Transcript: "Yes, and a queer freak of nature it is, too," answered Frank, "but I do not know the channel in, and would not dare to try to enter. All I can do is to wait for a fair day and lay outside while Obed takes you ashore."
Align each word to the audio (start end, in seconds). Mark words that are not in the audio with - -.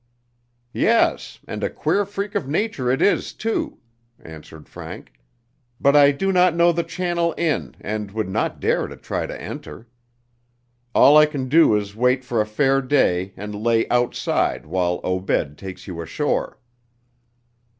"Yes, 0.73 1.39
and 1.47 1.63
a 1.63 1.69
queer 1.69 2.07
freak 2.07 2.33
of 2.33 2.47
nature 2.47 2.89
it 2.89 3.03
is, 3.03 3.33
too," 3.33 3.77
answered 4.19 4.67
Frank, 4.67 5.13
"but 5.79 5.95
I 5.95 6.11
do 6.11 6.31
not 6.31 6.55
know 6.55 6.71
the 6.71 6.81
channel 6.81 7.33
in, 7.33 7.75
and 7.79 8.09
would 8.09 8.27
not 8.27 8.59
dare 8.59 8.87
to 8.87 8.97
try 8.97 9.27
to 9.27 9.39
enter. 9.39 9.87
All 10.95 11.17
I 11.17 11.27
can 11.27 11.47
do 11.49 11.75
is 11.75 11.91
to 11.91 11.99
wait 11.99 12.23
for 12.25 12.41
a 12.41 12.47
fair 12.47 12.81
day 12.81 13.31
and 13.37 13.53
lay 13.53 13.87
outside 13.89 14.65
while 14.65 15.01
Obed 15.03 15.59
takes 15.59 15.85
you 15.85 16.01
ashore." 16.01 16.57